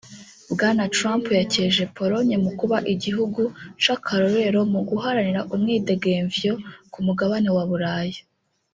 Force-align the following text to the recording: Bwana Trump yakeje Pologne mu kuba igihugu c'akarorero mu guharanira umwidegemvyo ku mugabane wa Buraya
Bwana 0.51 0.83
Trump 0.95 1.25
yakeje 1.39 1.83
Pologne 1.97 2.35
mu 2.43 2.51
kuba 2.59 2.77
igihugu 2.93 3.41
c'akarorero 3.81 4.59
mu 4.73 4.81
guharanira 4.89 5.41
umwidegemvyo 5.53 6.53
ku 6.93 6.99
mugabane 7.05 7.49
wa 7.57 7.65
Buraya 7.69 8.21